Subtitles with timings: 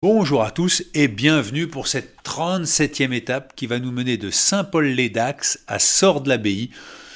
[0.00, 5.64] Bonjour à tous et bienvenue pour cette 37e étape qui va nous mener de Saint-Paul-les-Dax
[5.66, 6.70] à Sordes-l'Abbaye,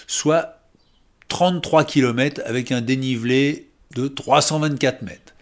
[0.09, 0.59] soit
[1.29, 5.33] 33 km avec un dénivelé de 324 mètres.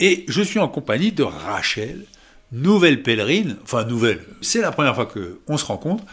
[0.00, 2.04] Et je suis en compagnie de Rachel,
[2.52, 6.04] nouvelle pèlerine, enfin nouvelle, c'est la première fois qu'on se rencontre.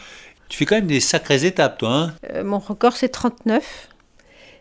[0.48, 1.94] Tu fais quand même des sacrées étapes, toi.
[1.94, 2.14] Hein?
[2.34, 3.90] Euh, mon record, c'est 39.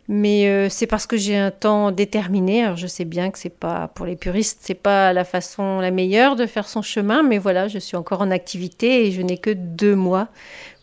[0.08, 2.64] Mais euh, c'est parce que j'ai un temps déterminé.
[2.64, 5.90] Alors je sais bien que c'est pas pour les puristes, c'est pas la façon la
[5.90, 9.36] meilleure de faire son chemin, mais voilà, je suis encore en activité et je n'ai
[9.36, 10.28] que deux mois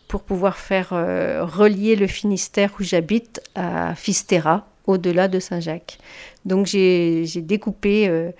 [0.06, 5.98] pour pouvoir faire euh, relier le Finistère où j'habite à Fisterra, au-delà de Saint-Jacques.
[6.44, 8.30] Donc j'ai découpé euh,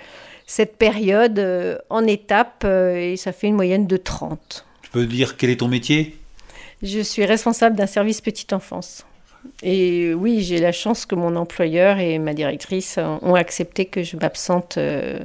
[0.47, 1.45] cette période
[1.91, 4.65] en étapes et ça fait une moyenne de 30.
[4.83, 6.17] Tu peux dire quel est ton métier?
[6.85, 9.05] Je suis responsable d'un service petite enfance.
[9.63, 14.17] Et oui, j'ai la chance que mon employeur et ma directrice ont accepté que je
[14.17, 15.19] m'absente euh,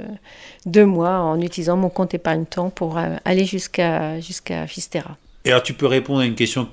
[0.66, 5.16] deux mois en utilisant mon compte épargne-temps pour euh, aller jusqu'à jusqu'à Fisterra.
[5.44, 6.68] Et alors tu peux répondre à une question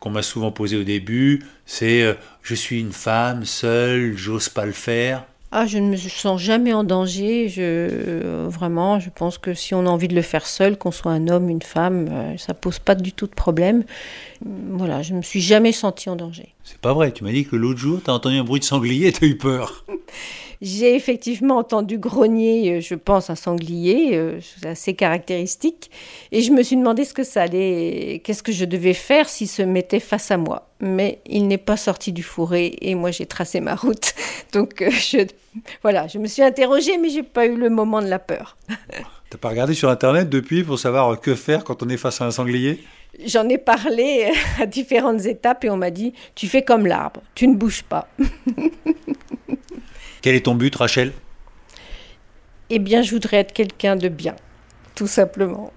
[0.00, 4.66] qu'on m'a souvent posée au début, c'est euh, je suis une femme seule, j'ose pas
[4.66, 5.24] le faire.
[5.56, 7.48] Ah, je ne me sens jamais en danger.
[7.48, 10.90] Je, euh, vraiment, je pense que si on a envie de le faire seul, qu'on
[10.90, 13.84] soit un homme, une femme, euh, ça pose pas du tout de problème.
[14.44, 16.53] Voilà, je me suis jamais sentie en danger.
[16.64, 18.64] C'est pas vrai, tu m'as dit que l'autre jour, tu as entendu un bruit de
[18.64, 19.84] sanglier et tu as eu peur.
[20.62, 25.90] J'ai effectivement entendu grogner, euh, je pense, un sanglier, euh, c'est assez caractéristique,
[26.32, 29.48] et je me suis demandé ce que ça allait, qu'est-ce que je devais faire s'il
[29.48, 30.70] se mettait face à moi.
[30.80, 34.14] Mais il n'est pas sorti du fourré, et moi j'ai tracé ma route.
[34.54, 35.26] Donc euh, je,
[35.82, 38.56] voilà, je me suis interrogée, mais j'ai pas eu le moment de la peur.
[39.30, 42.26] T'as pas regardé sur internet depuis pour savoir que faire quand on est face à
[42.26, 42.80] un sanglier?
[43.26, 47.46] J'en ai parlé à différentes étapes, et on m'a dit, tu fais comme l'arbre, tu
[47.46, 48.08] ne bouges pas.
[50.22, 51.12] Quel est ton but, Rachel?
[52.70, 54.34] Eh bien, je voudrais être quelqu'un de bien,
[54.94, 55.72] tout simplement.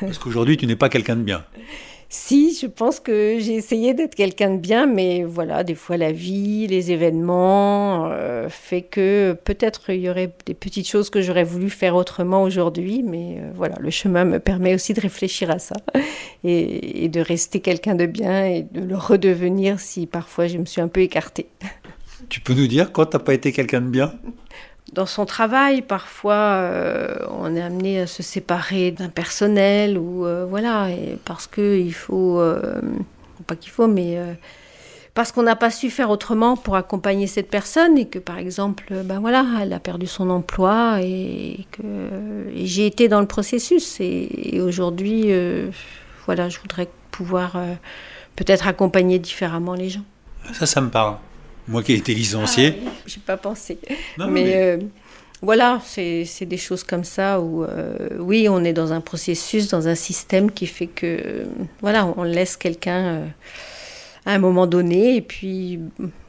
[0.00, 1.44] Parce qu'aujourd'hui, tu n'es pas quelqu'un de bien.
[2.10, 6.10] Si, je pense que j'ai essayé d'être quelqu'un de bien, mais voilà, des fois la
[6.10, 11.44] vie, les événements, euh, fait que peut-être il y aurait des petites choses que j'aurais
[11.44, 15.58] voulu faire autrement aujourd'hui, mais euh, voilà, le chemin me permet aussi de réfléchir à
[15.58, 15.76] ça
[16.44, 20.80] et, de rester quelqu'un de bien et de le redevenir si parfois je me suis
[20.80, 21.48] un peu écartée.
[22.30, 24.14] Tu peux nous dire quand t'as pas été quelqu'un de bien?
[24.92, 30.46] Dans son travail, parfois, euh, on est amené à se séparer d'un personnel ou euh,
[30.48, 30.88] voilà,
[31.24, 32.80] parce que il faut, euh,
[33.46, 34.18] pas qu'il faut, mais
[35.14, 38.94] parce qu'on n'a pas su faire autrement pour accompagner cette personne et que par exemple,
[39.04, 41.82] ben voilà, elle a perdu son emploi et que
[42.54, 45.30] j'ai été dans le processus et, et aujourd'hui,
[46.24, 47.56] voilà, je voudrais pouvoir
[48.36, 50.04] peut-être accompagner différemment les gens.
[50.54, 51.16] Ça, ça me parle.
[51.68, 52.74] Moi qui ai été licencié.
[52.86, 53.78] Ah, J'ai pas pensé.
[54.18, 54.78] Non, mais mais- euh,
[55.42, 59.86] voilà, c'est des choses comme ça où, euh, oui, on est dans un processus, dans
[59.86, 61.44] un système qui fait que, euh,
[61.80, 63.28] voilà, on laisse quelqu'un
[64.26, 65.14] à un moment donné.
[65.16, 65.78] Et puis,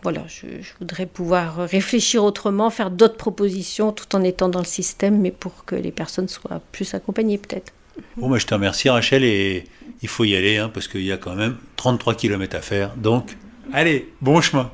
[0.04, 4.66] voilà, je, je voudrais pouvoir réfléchir autrement, faire d'autres propositions tout en étant dans le
[4.66, 7.74] système, mais pour que les personnes soient plus accompagnées, peut-être.
[8.16, 9.64] Bon, moi, je te remercie, Rachel, et
[10.04, 12.94] il faut y aller, hein, parce qu'il y a quand même 33 km à faire.
[12.96, 13.36] Donc,
[13.74, 14.72] allez, bon chemin.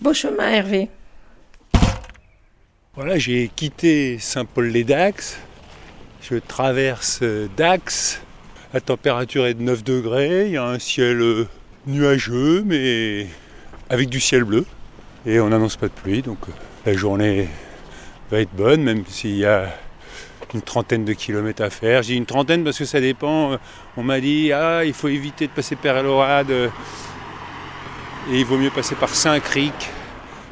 [0.00, 0.88] Bon chemin, Hervé.
[2.94, 5.38] Voilà, j'ai quitté Saint-Paul-les-Dax.
[6.22, 8.22] Je traverse euh, Dax.
[8.72, 10.46] La température est de 9 degrés.
[10.46, 11.46] Il y a un ciel euh,
[11.86, 13.26] nuageux, mais
[13.90, 14.64] avec du ciel bleu.
[15.26, 16.52] Et on n'annonce pas de pluie, donc euh,
[16.86, 17.48] la journée
[18.30, 19.66] va être bonne, même s'il y a
[20.54, 22.02] une trentaine de kilomètres à faire.
[22.02, 23.58] J'ai une trentaine parce que ça dépend.
[23.98, 26.70] On m'a dit, ah, il faut éviter de passer par Elorade.
[28.28, 29.72] Et il vaut mieux passer par Saint-Cric.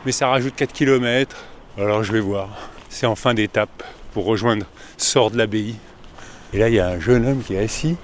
[0.07, 1.37] Mais ça rajoute 4 kilomètres.
[1.77, 2.49] Alors je vais voir.
[2.89, 3.83] C'est en fin d'étape
[4.15, 5.77] pour rejoindre Sort de l'abbaye.
[6.53, 7.97] Et là, il y a un jeune homme qui est assis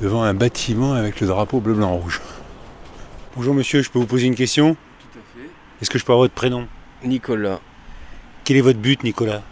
[0.00, 2.20] devant un bâtiment avec le drapeau bleu, blanc, rouge.
[3.36, 4.74] Bonjour monsieur, je peux vous poser une question?
[4.74, 5.48] Tout à fait.
[5.80, 6.68] Est-ce que je peux avoir votre prénom?
[7.02, 7.60] Nicolas.
[8.44, 9.42] Quel est votre but, Nicolas?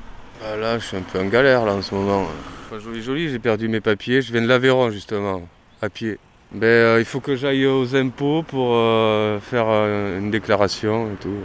[0.44, 2.26] Ah, là, je suis un peu en galère là en ce moment.
[2.70, 4.22] Pas joli, joli, j'ai perdu mes papiers.
[4.22, 5.42] Je viens de l'Aveyron justement,
[5.82, 6.18] à pied.
[6.52, 11.16] Ben, euh, il faut que j'aille aux impôts pour euh, faire euh, une déclaration et
[11.16, 11.36] tout.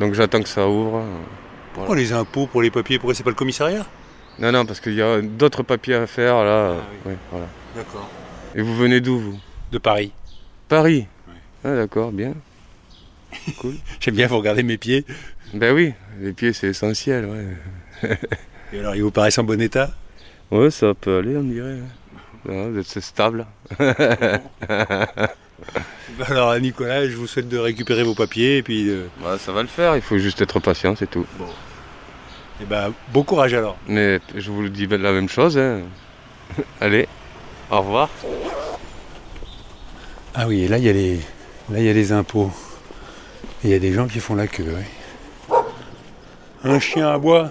[0.00, 1.04] Donc j'attends que ça ouvre.
[1.74, 2.98] Pourquoi les impôts pour les papiers?
[2.98, 3.86] Pourquoi c'est pas le commissariat?
[4.40, 6.74] Non, non, parce qu'il y a d'autres papiers à faire là.
[6.76, 7.12] Ah oui.
[7.12, 7.46] Ouais, voilà.
[7.76, 8.08] D'accord.
[8.54, 9.38] Et vous venez d'où vous?
[9.70, 10.12] De Paris.
[10.68, 11.34] Paris Oui.
[11.64, 12.34] Ah d'accord, bien.
[13.60, 13.74] Cool.
[14.00, 15.04] J'aime bien vous regarder mes pieds.
[15.54, 18.18] ben oui, les pieds c'est essentiel, ouais.
[18.72, 19.90] Et alors, ils vous paraissent en bon état?
[20.50, 21.74] Ouais, ça peut aller, on dirait.
[21.74, 21.82] Ouais,
[22.48, 23.46] vous êtes stable.
[26.26, 29.06] Alors, Nicolas, je vous souhaite de récupérer vos papiers et puis de...
[29.22, 31.26] Ouais, ça va le faire, il faut juste être patient, c'est tout.
[32.60, 33.76] Eh ben, bon courage alors.
[33.86, 35.56] Mais je vous le dis la même chose.
[35.58, 35.82] hein.
[36.80, 37.06] Allez,
[37.70, 38.08] au revoir.
[40.34, 41.16] Ah oui, et là il y a les,
[41.70, 42.50] là il y a les impôts.
[43.64, 44.64] Et il y a des gens qui font la queue.
[44.66, 45.56] oui.
[46.64, 47.50] Un chien à bois.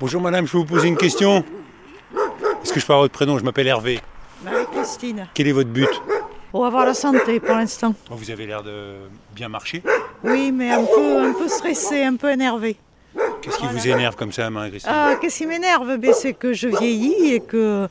[0.00, 1.44] Bonjour madame, je peux vous poser une question?
[2.66, 4.00] Est-ce que je peux avoir votre prénom Je m'appelle Hervé.
[4.42, 5.28] Marie-Christine.
[5.34, 5.88] Quel est votre but?
[6.50, 7.94] Pour avoir la santé pour l'instant.
[8.10, 8.94] Oh, Vous avez l'air de
[9.36, 9.84] bien marcher.
[10.24, 12.74] Oui, mais un peu, un peu stressée, un peu énervée.
[13.40, 14.90] Qu'est-ce qui vous énerve comme ça, Marie-Christine?
[14.92, 15.96] Ah, qu'est-ce qui m'énerve?
[15.98, 17.86] Ben, C'est que je vieillis et que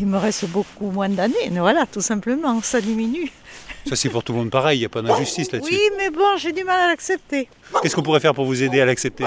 [0.00, 1.52] il me reste beaucoup moins d'années.
[1.52, 3.30] Voilà, tout simplement, ça diminue.
[3.86, 5.72] Ça c'est pour tout le monde pareil, il n'y a pas d'injustice là-dessus.
[5.72, 7.48] Oui, mais bon, j'ai du mal à l'accepter.
[7.82, 9.26] Qu'est-ce qu'on pourrait faire pour vous aider à l'accepter?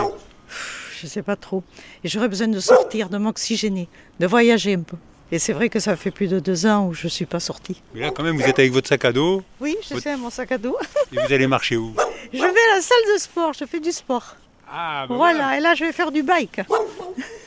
[1.02, 1.64] Je sais pas trop.
[2.04, 3.88] Et j'aurais besoin de sortir, de m'oxygéner,
[4.20, 4.98] de voyager un peu.
[5.32, 7.82] Et c'est vrai que ça fait plus de deux ans où je suis pas sortie.
[7.96, 10.30] Mais là quand même vous êtes avec votre sac à dos Oui, je sais, mon
[10.30, 10.78] sac à dos.
[11.12, 11.94] et vous allez marcher où
[12.34, 14.36] Je vais à la salle de sport, je fais du sport.
[14.70, 16.62] Ah Voilà, et là je vais faire du bike.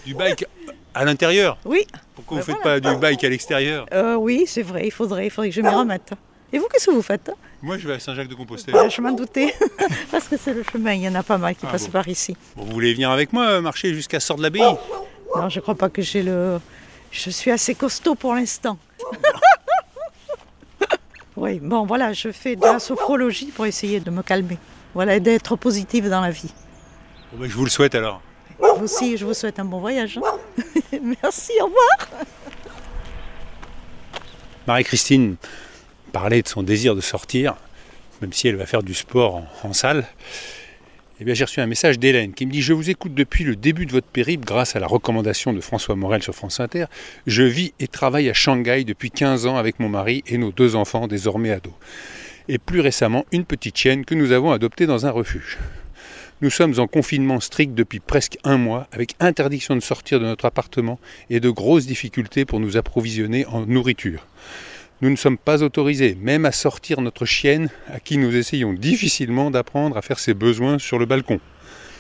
[0.05, 0.47] Du bike
[0.95, 1.87] à l'intérieur Oui,
[2.17, 5.27] Pourquoi vous Ben faites pas du bike à l'extérieur euh, oui, c'est vrai, il faudrait,
[5.27, 6.13] il faudrait que je m'y remette.
[6.55, 8.77] Et vous, qu'est-ce que vous faites Moi je vais à Saint-Jacques-de-Compostelle.
[8.77, 9.53] Euh, Je m'en doutais,
[10.13, 11.91] parce que c'est le chemin, il y en a pas mal qui Ah passent bon.
[11.93, 12.37] par ici.
[12.55, 14.63] Bon, vous voulez venir avec moi euh, marcher jusqu'à Sort de l'Abbaye?
[15.35, 16.61] Non, je crois pas que j'ai le...
[17.11, 18.79] Je suis assez costaud pour l'instant.
[21.37, 24.59] oui, bon, voilà, je fais de la sophrologie pour essayer de me calmer.
[24.95, 26.53] Voilà, et d'être positive dans la vie.
[27.33, 28.23] Bon, ben, Je vous le souhaite alors.
[28.61, 30.21] Vous aussi, je vous souhaite un bon voyage.
[30.25, 30.63] hein.
[31.23, 32.25] Merci, au revoir.
[34.69, 35.35] Marie-Christine
[36.15, 37.57] parlait de son désir de sortir,
[38.23, 40.07] même si elle va faire du sport en, en salle.
[41.21, 43.57] Eh bien, j'ai reçu un message d'Hélène qui me dit Je vous écoute depuis le
[43.57, 46.85] début de votre périple grâce à la recommandation de François Morel sur France Inter.
[47.27, 50.77] Je vis et travaille à Shanghai depuis 15 ans avec mon mari et nos deux
[50.77, 51.75] enfants, désormais ados.
[52.49, 55.59] Et plus récemment, une petite chienne que nous avons adoptée dans un refuge.
[56.43, 60.45] Nous sommes en confinement strict depuis presque un mois, avec interdiction de sortir de notre
[60.45, 64.27] appartement et de grosses difficultés pour nous approvisionner en nourriture.
[65.05, 69.51] Nous ne sommes pas autorisés même à sortir notre chienne à qui nous essayons difficilement
[69.51, 71.41] d'apprendre à faire ses besoins sur le balcon.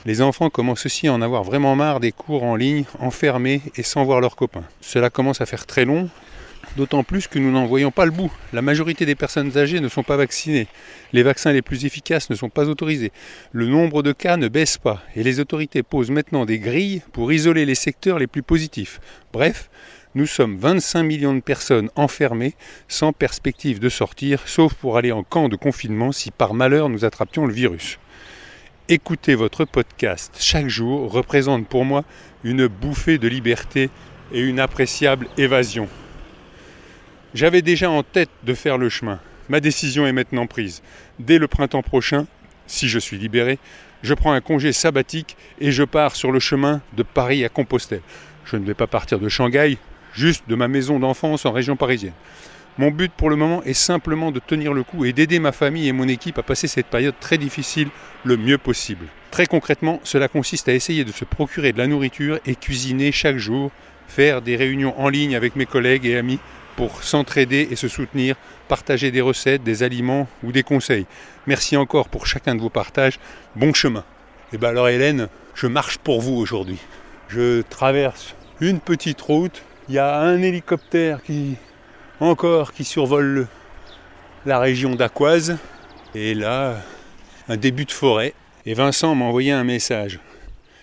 [0.06, 3.82] Les enfants commencent aussi à en avoir vraiment marre des cours en ligne, enfermés et
[3.82, 4.64] sans voir leurs copains.
[4.80, 6.08] Cela commence à faire très long,
[6.78, 8.32] d'autant plus que nous n'en voyons pas le bout.
[8.54, 10.66] La majorité des personnes âgées ne sont pas vaccinées.
[11.12, 13.12] Les vaccins les plus efficaces ne sont pas autorisés.
[13.52, 17.34] Le nombre de cas ne baisse pas et les autorités posent maintenant des grilles pour
[17.34, 18.98] isoler les secteurs les plus positifs.
[19.30, 19.68] Bref,
[20.14, 22.54] nous sommes 25 millions de personnes enfermées,
[22.86, 27.04] sans perspective de sortir, sauf pour aller en camp de confinement si par malheur nous
[27.04, 27.98] attrapions le virus.
[28.88, 32.04] Écouter votre podcast chaque jour représente pour moi
[32.44, 33.90] une bouffée de liberté
[34.32, 35.88] et une appréciable évasion.
[37.34, 39.18] J'avais déjà en tête de faire le chemin.
[39.48, 40.82] Ma décision est maintenant prise.
[41.18, 42.26] Dès le printemps prochain,
[42.68, 43.58] si je suis libéré,
[44.02, 48.02] je prends un congé sabbatique et je pars sur le chemin de Paris à Compostelle.
[48.44, 49.78] Je ne vais pas partir de Shanghai,
[50.14, 52.12] juste de ma maison d'enfance en région parisienne.
[52.78, 55.86] Mon but pour le moment est simplement de tenir le coup et d'aider ma famille
[55.86, 57.88] et mon équipe à passer cette période très difficile
[58.24, 59.06] le mieux possible.
[59.30, 63.36] Très concrètement, cela consiste à essayer de se procurer de la nourriture et cuisiner chaque
[63.36, 63.70] jour,
[64.08, 66.40] faire des réunions en ligne avec mes collègues et amis
[66.76, 68.34] pour s'entraider et se soutenir,
[68.66, 71.06] partager des recettes, des aliments ou des conseils.
[71.46, 73.20] Merci encore pour chacun de vos partages.
[73.54, 74.04] Bon chemin.
[74.52, 76.78] Et bien alors Hélène, je marche pour vous aujourd'hui.
[77.28, 79.62] Je traverse une petite route.
[79.88, 81.56] Il y a un hélicoptère qui
[82.20, 83.46] encore qui survole le-
[84.46, 85.58] la région d'Aquoise.
[86.14, 86.76] Et là,
[87.48, 88.34] un début de forêt.
[88.66, 90.20] Et Vincent m'a envoyé un message.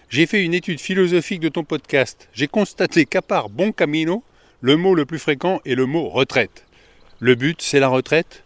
[0.09, 2.27] J'ai fait une étude philosophique de ton podcast.
[2.33, 4.23] J'ai constaté qu'à part bon camino,
[4.59, 6.65] le mot le plus fréquent est le mot retraite.
[7.19, 8.43] Le but, c'est la retraite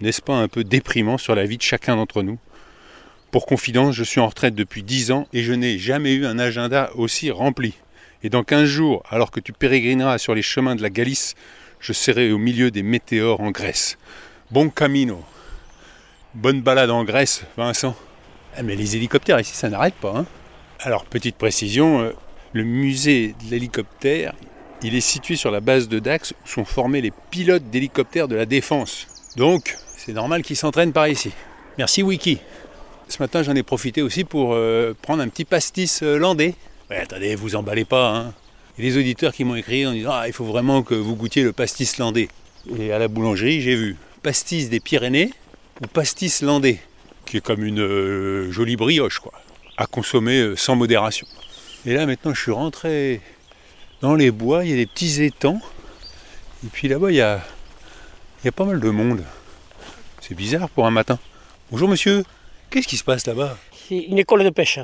[0.00, 2.38] N'est-ce pas un peu déprimant sur la vie de chacun d'entre nous?
[3.30, 6.38] Pour confidence, je suis en retraite depuis 10 ans et je n'ai jamais eu un
[6.38, 7.74] agenda aussi rempli.
[8.24, 11.34] Et dans 15 jours, alors que tu pérégrineras sur les chemins de la Galice,
[11.78, 13.98] je serai au milieu des météores en Grèce.
[14.50, 15.22] Bon camino.
[16.32, 17.94] Bonne balade en Grèce, Vincent.
[18.56, 20.14] Ah, mais les hélicoptères ici, ça n'arrête pas.
[20.16, 20.26] hein.
[20.80, 22.12] Alors, petite précision, euh,
[22.54, 24.32] le musée de l'hélicoptère,
[24.82, 28.36] il est situé sur la base de Dax où sont formés les pilotes d'hélicoptères de
[28.36, 29.06] la défense.
[29.36, 31.30] Donc, c'est normal qu'ils s'entraînent par ici.
[31.76, 32.38] Merci Wiki.
[33.06, 36.54] Ce matin, j'en ai profité aussi pour euh, prendre un petit pastis euh, landais.
[36.90, 38.14] Ouais, attendez, vous emballez pas.
[38.14, 38.34] Hein.
[38.76, 41.52] Il auditeurs qui m'ont écrit en disant Ah, il faut vraiment que vous goûtiez le
[41.52, 42.28] pastis landais.
[42.78, 45.32] Et à la boulangerie, j'ai vu pastis des Pyrénées
[45.82, 46.80] ou pastis landais,
[47.24, 49.32] qui est comme une euh, jolie brioche, quoi,
[49.76, 51.26] à consommer euh, sans modération.
[51.86, 53.20] Et là, maintenant, je suis rentré
[54.00, 55.60] dans les bois, il y a des petits étangs.
[56.64, 59.24] Et puis là-bas, il il y a pas mal de monde.
[60.20, 61.18] C'est bizarre pour un matin.
[61.70, 62.24] Bonjour monsieur,
[62.70, 63.56] qu'est-ce qui se passe là-bas?
[63.88, 64.80] C'est une école de pêche.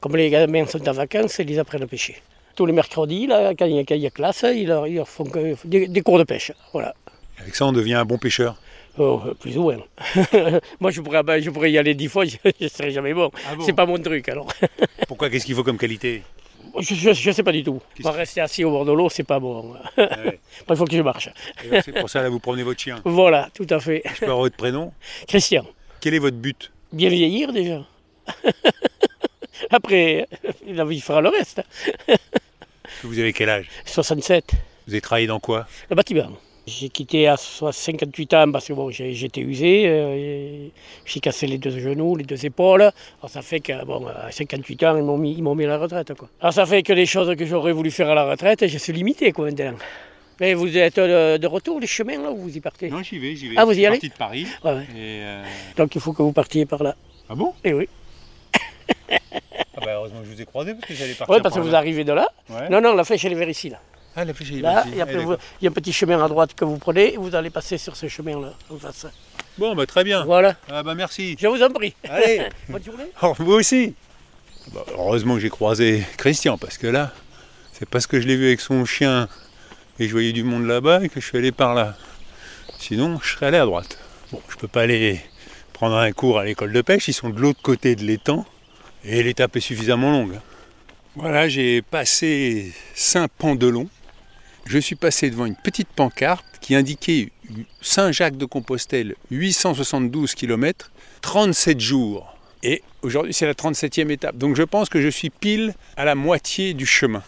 [0.00, 2.16] Comme les gamins sont en vacances, ils les apprennent à pêcher.
[2.54, 4.86] Tous les mercredis, là, quand il y a, quand il y a classe, ils leur,
[4.86, 6.52] ils leur font que- des, des cours de pêche.
[6.72, 6.94] Voilà.
[7.40, 8.56] Avec ça, on devient un bon pêcheur.
[8.98, 9.76] Oh, plus ou moins.
[10.80, 13.30] Moi, je pourrais, ben, je pourrais y aller dix fois, je ne serais jamais bon.
[13.48, 14.48] Ah bon C'est pas mon truc, alors.
[15.08, 16.22] Pourquoi Qu'est-ce qu'il faut comme qualité?
[16.80, 17.80] Je ne sais pas du tout.
[18.04, 19.74] Rester assis au bord de l'eau, c'est pas bon.
[19.96, 20.38] Ouais.
[20.68, 21.30] Il faut que je marche.
[21.64, 23.00] Et donc, C'est pour ça, là, vous promenez votre chien.
[23.04, 24.02] Voilà, tout à fait.
[24.14, 24.92] Je peux avoir votre prénom?
[25.28, 25.64] Christian,
[26.00, 26.70] Quel est votre but?
[26.92, 27.84] Bien vieillir déjà.
[29.70, 30.26] Après,
[30.66, 31.62] la vie fera le reste.
[33.04, 33.66] Vous avez quel âge?
[33.84, 34.52] 67,
[34.86, 35.66] Vous avez travaillé dans quoi?
[35.90, 36.30] Le bâtiment.
[36.66, 40.68] J'ai quitté à so- 58 ans parce que bon, j'étais usé, euh,
[41.06, 42.82] j'ai cassé les deux genoux, les deux épaules.
[42.82, 45.68] Alors ça fait que bon, à 58 ans, ils m'ont mis, ils m'ont mis à
[45.68, 46.12] la retraite.
[46.14, 46.28] Quoi.
[46.42, 48.92] Alors ça fait que les choses que j'aurais voulu faire à la retraite, je suis
[48.92, 49.76] limité quoi, maintenant.
[50.40, 52.90] Mais vous êtes euh, de retour, les chemins là, où vous y partez?
[52.90, 53.54] Non, j'y vais, j'y vais.
[53.56, 53.96] Ah, vous y Je suis allez?
[53.96, 54.46] parti de Paris.
[54.62, 54.82] Ouais, ouais.
[54.94, 55.42] Et euh,
[55.78, 56.94] Donc il faut que vous partiez par là.
[57.30, 57.54] Ah bon?
[57.64, 57.88] Et oui.
[59.88, 61.34] Ah bah, Heureusement que je vous ai croisé parce que j'allais partir.
[61.34, 61.78] Oui, parce que vous là.
[61.78, 62.28] arrivez de là.
[62.48, 62.68] Ouais.
[62.68, 63.78] Non, non, la flèche elle est vers ici là.
[64.16, 66.28] Ah, la flèche, elle est et après Ah, il y a un petit chemin à
[66.28, 69.06] droite que vous prenez et vous allez passer sur ce chemin-là, en face.
[69.58, 70.24] Bon, bah très bien.
[70.24, 71.36] Voilà, Ah bah merci.
[71.38, 71.94] je vous en prie.
[72.08, 73.04] Allez Bonne journée.
[73.22, 73.94] Oh, vous aussi
[74.72, 77.12] Bah, Heureusement que j'ai croisé Christian, parce que là,
[77.72, 79.28] c'est parce que je l'ai vu avec son chien
[80.00, 81.96] et je voyais du monde là-bas et que je suis allé par là.
[82.78, 83.98] Sinon, je serais allé à droite.
[84.32, 85.20] Bon, je peux pas aller
[85.72, 88.44] prendre un cours à l'école de pêche, ils sont de l'autre côté de l'étang
[89.08, 90.38] et l'étape est suffisamment longue.
[91.16, 93.88] Voilà, j'ai passé Saint-Pandelon.
[94.66, 97.30] Je suis passé devant une petite pancarte qui indiquait
[97.80, 102.36] Saint-Jacques-de-Compostelle, 872 km, 37 jours.
[102.62, 104.36] Et aujourd'hui, c'est la 37e étape.
[104.36, 107.22] Donc je pense que je suis pile à la moitié du chemin.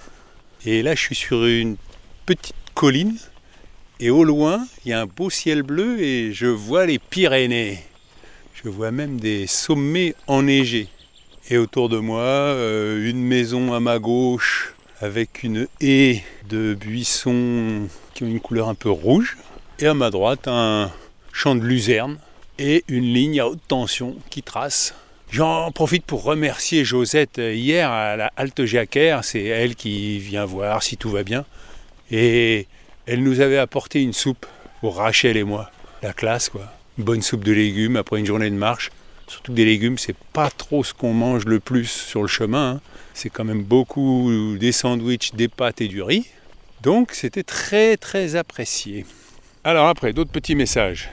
[0.67, 1.77] Et là, je suis sur une
[2.27, 3.17] petite colline.
[4.01, 7.79] Et au loin, il y a un beau ciel bleu et je vois les Pyrénées.
[8.63, 10.89] Je vois même des sommets enneigés.
[11.52, 17.88] Et autour de moi, euh, une maison à ma gauche avec une haie de buissons
[18.14, 19.37] qui ont une couleur un peu rouge.
[19.80, 20.92] Et à ma droite, un
[21.33, 22.19] champ de luzerne
[22.61, 24.95] et une ligne à haute tension qui trace.
[25.33, 29.25] J'en profite pour remercier Josette euh, hier à la halte Jacquère.
[29.25, 31.45] C'est elle qui vient voir si tout va bien.
[32.12, 32.69] Et
[33.07, 34.47] elle nous avait apporté une soupe
[34.80, 35.69] pour Rachel et moi.
[36.00, 36.73] La classe, quoi.
[36.97, 38.92] Bonne soupe de légumes après une journée de marche.
[39.31, 42.73] Surtout que des légumes, c'est pas trop ce qu'on mange le plus sur le chemin.
[42.73, 42.81] hein.
[43.15, 46.27] C'est quand même beaucoup des sandwichs, des pâtes et du riz.
[46.83, 49.07] Donc c'était très très apprécié.
[49.63, 51.11] Alors après, d'autres petits messages.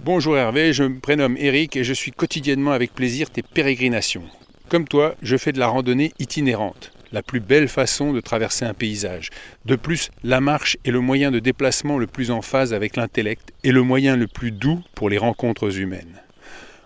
[0.00, 4.24] Bonjour Hervé, je me prénomme Eric et je suis quotidiennement avec plaisir tes pérégrinations.
[4.70, 8.72] Comme toi, je fais de la randonnée itinérante, la plus belle façon de traverser un
[8.72, 9.28] paysage.
[9.66, 13.52] De plus, la marche est le moyen de déplacement le plus en phase avec l'intellect
[13.64, 16.22] et le moyen le plus doux pour les rencontres humaines.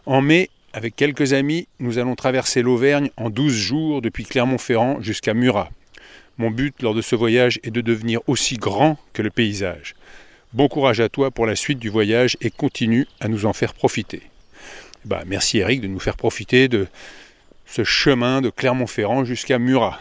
[0.04, 5.32] En mai, avec quelques amis, nous allons traverser l'Auvergne en 12 jours depuis Clermont-Ferrand jusqu'à
[5.32, 5.70] Murat.
[6.38, 9.94] Mon but lors de ce voyage est de devenir aussi grand que le paysage.
[10.54, 13.74] Bon courage à toi pour la suite du voyage et continue à nous en faire
[13.74, 14.22] profiter.
[15.04, 16.88] Bah, merci Eric de nous faire profiter de
[17.66, 20.00] ce chemin de Clermont-Ferrand jusqu'à Murat.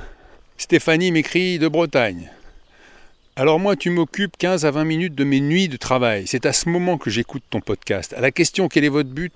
[0.58, 2.31] Stéphanie m'écrit de Bretagne.
[3.36, 6.27] Alors moi, tu m'occupes 15 à 20 minutes de mes nuits de travail.
[6.27, 8.13] C'est à ce moment que j'écoute ton podcast.
[8.13, 9.34] À la question quel est votre but,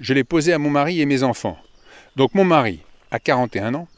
[0.00, 1.58] je l'ai posée à mon mari et mes enfants.
[2.16, 3.88] Donc mon mari a 41 ans,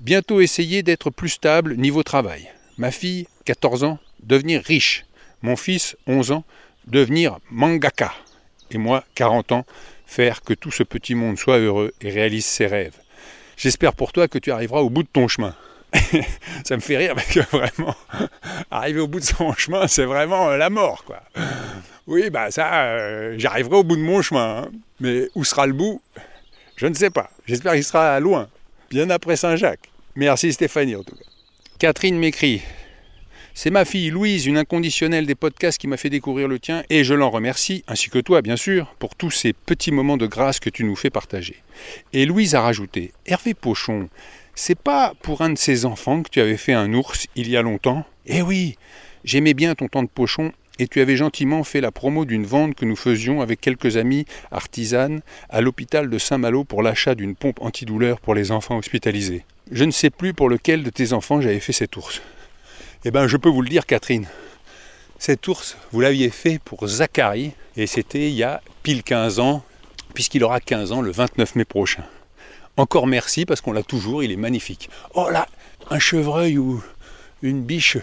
[0.00, 2.50] bientôt essayer d'être plus stable niveau travail.
[2.76, 5.04] Ma fille, 14 ans, devenir riche.
[5.42, 6.44] Mon fils, 11 ans,
[6.86, 8.12] devenir mangaka.
[8.70, 9.66] Et moi, 40 ans,
[10.06, 12.96] faire que tout ce petit monde soit heureux et réalise ses rêves.
[13.56, 15.54] J'espère pour toi que tu arriveras au bout de ton chemin.
[16.64, 17.94] ça me fait rire parce que vraiment,
[18.70, 21.22] arriver au bout de son chemin, c'est vraiment euh, la mort, quoi.
[22.06, 24.64] Oui, bah ça, euh, j'arriverai au bout de mon chemin.
[24.64, 24.70] hein.
[25.00, 26.00] Mais où sera le bout?
[26.76, 27.30] Je ne sais pas.
[27.46, 28.48] J'espère qu'il sera loin,
[28.90, 29.90] bien après Saint-Jacques.
[30.16, 31.24] Merci Stéphanie en tout cas.
[31.78, 32.62] Catherine m'écrit
[33.60, 37.02] c'est ma fille Louise, une inconditionnelle des podcasts, qui m'a fait découvrir le tien, et
[37.02, 40.60] je l'en remercie, ainsi que toi bien sûr, pour tous ces petits moments de grâce
[40.60, 41.56] que tu nous fais partager.
[42.12, 44.10] Et Louise a rajouté Hervé Pochon,
[44.58, 47.56] c'est pas pour un de ses enfants que tu avais fait un ours il y
[47.56, 48.76] a longtemps Eh oui,
[49.22, 52.74] j'aimais bien ton temps de Pochon, et tu avais gentiment fait la promo d'une vente
[52.74, 57.62] que nous faisions avec quelques amis artisanes à l'hôpital de Saint-Malo pour l'achat d'une pompe
[57.62, 59.44] antidouleur pour les enfants hospitalisés.
[59.70, 62.20] Je ne sais plus pour lequel de tes enfants j'avais fait cet ours.
[63.04, 64.26] Eh bien, je peux vous le dire, Catherine.
[65.20, 69.62] Cet ours, vous l'aviez fait pour Zachary, et c'était il y a pile 15 ans,
[70.14, 72.02] puisqu'il aura 15 ans le 29 mai prochain.
[72.78, 74.88] Encore merci, parce qu'on l'a toujours, il est magnifique.
[75.14, 75.48] Oh là,
[75.90, 76.80] un chevreuil ou
[77.42, 77.98] une biche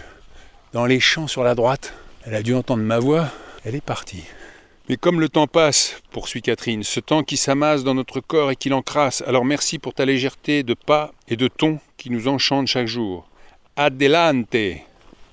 [0.74, 1.94] dans les champs sur la droite.
[2.26, 3.30] Elle a dû entendre ma voix,
[3.64, 4.24] elle est partie.
[4.90, 8.56] Mais comme le temps passe, poursuit Catherine, ce temps qui s'amasse dans notre corps et
[8.56, 12.66] qui l'encrasse, alors merci pour ta légèreté de pas et de ton qui nous enchante
[12.66, 13.26] chaque jour.
[13.76, 14.54] Adelante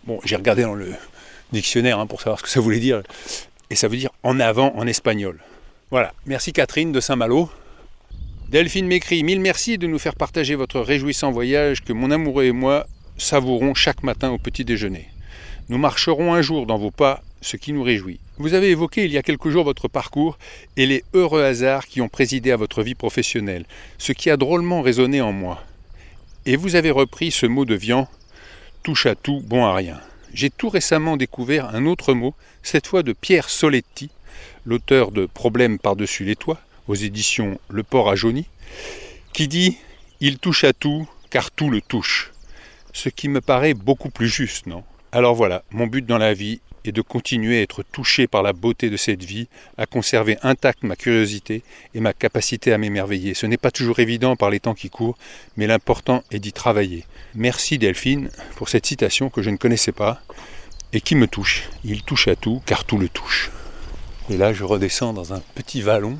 [0.05, 0.93] Bon, j'ai regardé dans le
[1.51, 3.03] dictionnaire hein, pour savoir ce que ça voulait dire,
[3.69, 5.41] et ça veut dire en avant en espagnol.
[5.91, 7.49] Voilà, merci Catherine de Saint-Malo.
[8.53, 12.51] Delphine m'écrit Mille merci de nous faire partager votre réjouissant voyage que mon amoureux et
[12.51, 12.85] moi
[13.17, 15.07] savourons chaque matin au petit déjeuner.
[15.69, 18.19] Nous marcherons un jour dans vos pas, ce qui nous réjouit.
[18.37, 20.37] Vous avez évoqué il y a quelques jours votre parcours
[20.77, 23.65] et les heureux hasards qui ont présidé à votre vie professionnelle,
[23.97, 25.63] ce qui a drôlement résonné en moi.
[26.45, 28.07] Et vous avez repris ce mot de Vian,
[28.83, 29.99] touche à tout, bon à rien.
[30.31, 34.11] J'ai tout récemment découvert un autre mot, cette fois de Pierre Soletti,
[34.63, 38.45] l'auteur de Problèmes par-dessus les toits, aux éditions Le Port à Jauni,
[39.33, 39.77] qui dit
[40.21, 42.31] Il touche à tout, car tout le touche.
[42.93, 44.83] Ce qui me paraît beaucoup plus juste, non?
[45.11, 48.53] Alors voilà, mon but dans la vie et de continuer à être touché par la
[48.53, 49.47] beauté de cette vie,
[49.77, 51.63] à conserver intacte ma curiosité
[51.93, 53.33] et ma capacité à m'émerveiller.
[53.33, 55.17] Ce n'est pas toujours évident par les temps qui courent,
[55.55, 57.05] mais l'important est d'y travailler.
[57.35, 60.21] Merci Delphine pour cette citation que je ne connaissais pas
[60.91, 61.69] et qui me touche.
[61.83, 63.51] Il touche à tout car tout le touche.
[64.29, 66.17] Et là je redescends dans un petit vallon,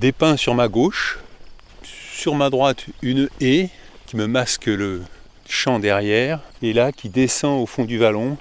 [0.00, 1.18] des pins sur ma gauche,
[1.82, 3.68] sur ma droite une haie
[4.06, 5.02] qui me masque le
[5.46, 8.38] champ derrière, et là qui descend au fond du vallon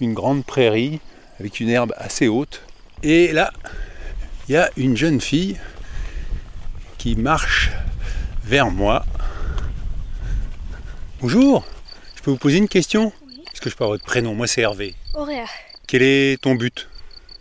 [0.00, 1.00] une grande prairie
[1.40, 2.62] avec une herbe assez haute.
[3.02, 3.52] Et là,
[4.48, 5.58] il y a une jeune fille
[6.98, 7.70] qui marche
[8.44, 9.04] vers moi.
[11.20, 11.66] Bonjour,
[12.14, 13.12] je peux vous poser une question?
[13.52, 14.94] Est-ce que je peux avoir votre prénom Moi c'est Hervé.
[15.14, 15.46] Auréa.
[15.88, 16.88] Quel est ton but?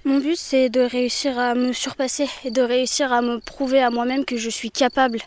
[0.06, 3.90] Mon but, c'est de réussir à me surpasser et de réussir à me prouver à
[3.90, 5.20] moi-même que je suis capable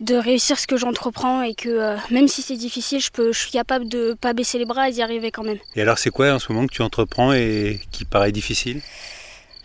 [0.00, 3.38] de réussir ce que j'entreprends et que euh, même si c'est difficile, je, peux, je
[3.38, 5.58] suis capable de pas baisser les bras et d'y arriver quand même.
[5.76, 8.80] Et alors c'est quoi en ce moment que tu entreprends et qui paraît difficile?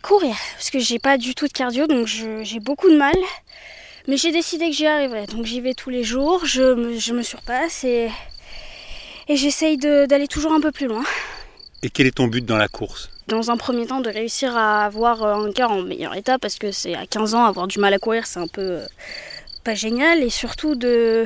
[0.03, 3.15] Courir, parce que j'ai pas du tout de cardio, donc j'ai beaucoup de mal.
[4.07, 7.13] Mais j'ai décidé que j'y arriverai, donc j'y vais tous les jours, je me, je
[7.13, 8.09] me surpasse et,
[9.29, 11.03] et j'essaye d'aller toujours un peu plus loin.
[11.83, 13.09] Et quel est ton but dans la course?
[13.27, 16.71] Dans un premier temps, de réussir à avoir un cœur en meilleur état, parce que
[16.71, 18.85] c'est à 15 ans, avoir du mal à courir, c'est un peu euh,
[19.65, 21.25] pas génial et surtout de,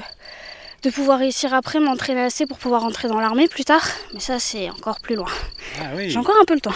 [0.81, 3.87] de pouvoir réussir après m'entraîner assez pour pouvoir rentrer dans l'armée plus tard.
[4.15, 5.29] Mais ça, c'est encore plus loin.
[5.79, 6.75] Ah J'ai encore un peu le temps.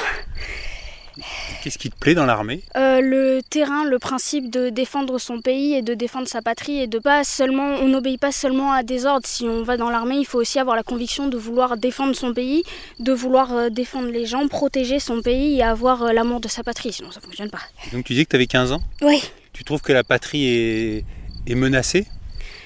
[1.63, 2.61] Qu'est-ce qui te plaît dans l'armée?
[2.75, 6.87] Euh, Le terrain, le principe de défendre son pays et de défendre sa patrie et
[6.87, 9.27] de pas seulement, on n'obéit pas seulement à des ordres.
[9.27, 12.33] Si on va dans l'armée, il faut aussi avoir la conviction de vouloir défendre son
[12.33, 12.63] pays,
[12.99, 16.63] de vouloir euh, défendre les gens, protéger son pays et avoir euh, l'amour de sa
[16.63, 16.93] patrie.
[16.93, 17.61] Sinon, ça fonctionne pas.
[17.91, 18.81] Donc tu dis que tu avais 15 ans?
[19.01, 19.21] Oui.
[19.53, 21.05] Tu trouves que la patrie est,
[21.47, 22.05] est menacée?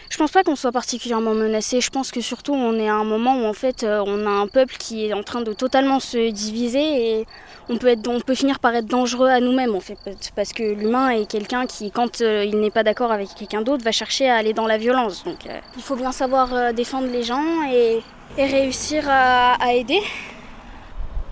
[0.09, 1.81] Je pense pas qu'on soit particulièrement menacé.
[1.81, 4.29] Je pense que surtout on est à un moment où en fait euh, on a
[4.29, 7.25] un peuple qui est en train de totalement se diviser et
[7.69, 9.97] on peut, être, on peut finir par être dangereux à nous-mêmes en fait.
[10.35, 13.83] Parce que l'humain est quelqu'un qui, quand euh, il n'est pas d'accord avec quelqu'un d'autre,
[13.83, 15.23] va chercher à aller dans la violence.
[15.23, 18.01] Donc euh, il faut bien savoir défendre les gens et,
[18.37, 20.01] réussir à, à, aider.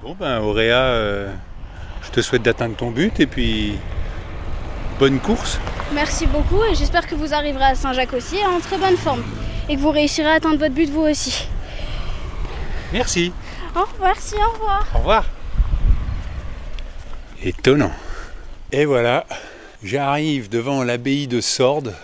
[0.01, 1.27] Bon ben Auréa,
[2.01, 3.75] je te souhaite d'atteindre ton but et puis
[4.99, 5.59] bonne course.
[5.93, 9.23] Merci beaucoup et j'espère que vous arriverez à Saint-Jacques aussi en très bonne forme
[9.69, 11.47] et que vous réussirez à atteindre votre but vous aussi.
[12.91, 13.31] Merci.
[13.75, 14.87] Oh, merci, au revoir.
[14.93, 15.25] Au revoir.
[17.43, 17.91] Étonnant.
[18.71, 19.25] Et voilà,
[19.83, 21.95] j'arrive devant l'abbaye de Sordes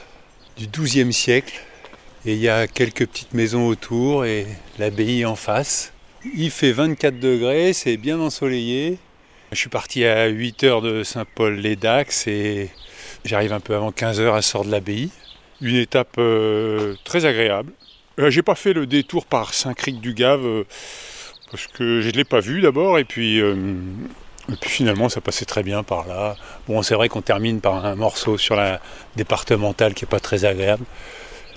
[0.58, 1.60] du XIIe siècle
[2.26, 4.46] et il y a quelques petites maisons autour et
[4.78, 5.94] l'abbaye en face.
[6.36, 9.00] Il fait 24 degrés, c'est bien ensoleillé.
[9.52, 12.70] Je suis parti à 8 heures de Saint-Paul-les-Dax et
[13.26, 15.10] J'arrive un peu avant 15h à Sort de l'Abbaye.
[15.62, 17.74] Une étape euh, très agréable.
[18.18, 20.64] Euh, j'ai pas fait le détour par Saint-Cric-du-Gave euh,
[21.52, 25.46] parce que je ne l'ai pas vu d'abord et puis, et puis finalement ça passait
[25.46, 26.38] très bien par là.
[26.68, 28.80] Bon, c'est vrai qu'on termine par un morceau sur la
[29.16, 30.86] départementale qui n'est pas très agréable.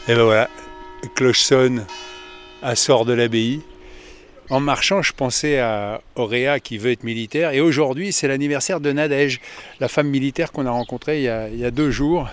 [0.09, 0.49] Et ben voilà,
[1.15, 1.87] cloche sonne
[2.63, 3.61] à Sort de l'Abbaye.
[4.53, 7.53] En marchant, je pensais à Auréa qui veut être militaire.
[7.53, 9.41] Et aujourd'hui, c'est l'anniversaire de Nadège,
[9.81, 12.29] la femme militaire qu'on a rencontrée il y a, deux jours.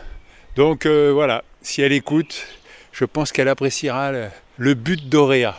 [0.57, 2.45] Donc euh, voilà, si elle écoute,
[2.91, 4.11] je pense qu'elle appréciera
[4.57, 5.55] le, but d'Auréa.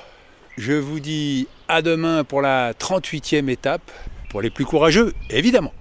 [0.58, 3.90] Je vous dis à demain pour la 38e étape,
[4.28, 5.72] pour les plus courageux, évidemment.